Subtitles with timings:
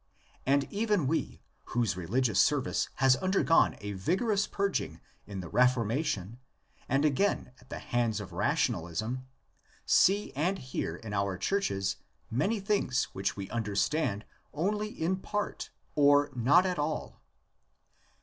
[0.47, 1.43] And even we,
[1.77, 6.39] whose religious service has undergone a vigorous purging in the Reformation
[6.89, 9.27] and again at the hands of rationalism,
[9.85, 11.97] see and hear in our churches
[12.31, 14.25] many things which we understand
[14.55, 17.21] only in part or not at all.